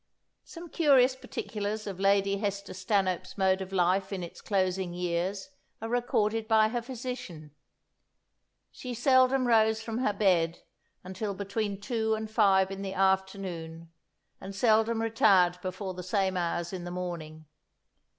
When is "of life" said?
3.61-4.11